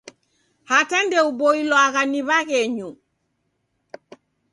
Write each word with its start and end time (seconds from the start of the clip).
Hata 0.69 0.97
ndeuboilwagha 1.05 2.01
ni 2.11 2.19
w'aghenyu! 2.27 2.89